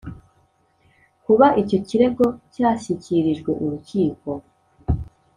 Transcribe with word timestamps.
Kuba 1.25 1.47
icyo 1.61 1.77
kirego 1.87 2.25
cyashyikirijwe 2.53 3.51
urukiko 3.63 4.29